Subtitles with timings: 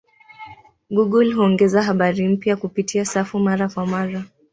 [0.91, 4.23] Google huongeza habari mpya kupitia safu mara kwa mara.